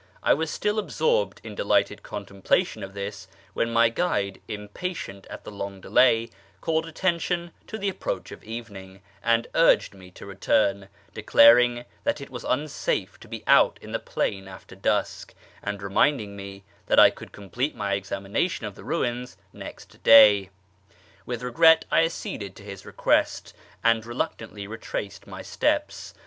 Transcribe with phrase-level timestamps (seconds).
[0.23, 5.51] I was still absorbed in delighted contemplation of this, when my guide, impatient at the
[5.51, 11.85] long delay, called attention to the approach of evening, and urged me to return, declaring
[12.03, 16.63] that it was unsafe to be out in the plain after dusk, and reminding me
[16.87, 20.49] that I could complete my examination of the ruins next day.
[21.27, 26.15] With regret I acceded to his request, and reluctantly retraced my steps.